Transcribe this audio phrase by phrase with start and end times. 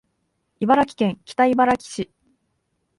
[0.59, 2.11] 茨城県北茨城市